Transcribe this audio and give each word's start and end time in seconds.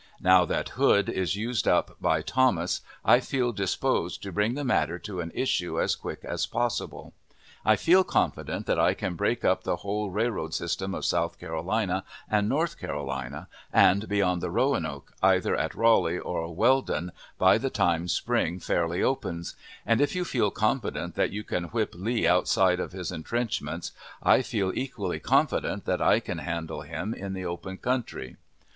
Now 0.19 0.45
that 0.45 0.69
Hood 0.69 1.09
is 1.09 1.35
used 1.35 1.67
up 1.67 1.95
by 2.01 2.23
Thomas, 2.23 2.81
I 3.05 3.19
feel 3.19 3.51
disposed 3.51 4.23
to 4.23 4.31
bring 4.31 4.55
the 4.55 4.63
matter 4.63 4.97
to 4.97 5.19
an 5.21 5.31
issue 5.35 5.79
as 5.79 5.95
quick 5.95 6.25
as 6.25 6.47
possible. 6.47 7.13
I 7.63 7.75
feel 7.75 8.03
confident 8.03 8.65
that 8.65 8.79
I 8.79 8.95
can 8.95 9.13
break 9.13 9.45
up 9.45 9.61
the 9.63 9.75
whole 9.75 10.09
railroad 10.09 10.55
system 10.55 10.95
of 10.95 11.05
South 11.05 11.37
Carolina 11.39 12.03
and 12.27 12.49
North 12.49 12.79
Carolina, 12.79 13.47
and 13.71 14.09
be 14.09 14.23
on 14.23 14.39
the 14.39 14.49
Roanoke, 14.49 15.13
either 15.21 15.55
at 15.55 15.75
Raleigh 15.75 16.17
or 16.17 16.51
Weldon, 16.51 17.11
by 17.37 17.59
the 17.59 17.69
time 17.69 18.07
spring 18.07 18.59
fairly 18.59 19.03
opens; 19.03 19.55
and, 19.85 20.01
if 20.01 20.15
you 20.15 20.25
feel 20.25 20.49
confident 20.49 21.13
that 21.13 21.29
you 21.29 21.43
can 21.43 21.65
whip 21.65 21.93
Lee 21.95 22.25
outside 22.27 22.79
of 22.79 22.91
his 22.91 23.11
intrenchments, 23.11 23.91
I 24.23 24.41
feel 24.41 24.71
equally 24.73 25.19
confident 25.19 25.85
that 25.85 26.01
I 26.01 26.19
can 26.19 26.39
handle 26.39 26.81
him 26.81 27.13
in 27.13 27.33
the 27.33 27.45
open 27.45 27.77
country. 27.77 28.37